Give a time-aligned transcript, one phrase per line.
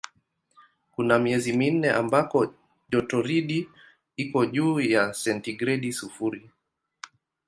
[0.91, 2.53] Kuna miezi minne ambako
[2.89, 3.69] jotoridi
[4.17, 6.49] iko juu ya sentigredi sifuri.